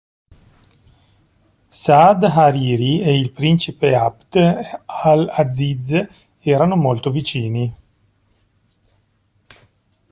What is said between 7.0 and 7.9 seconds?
vicini.